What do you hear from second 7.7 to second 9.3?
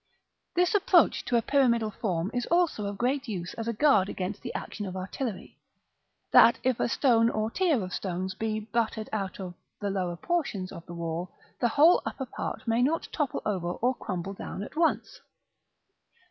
of stones be battered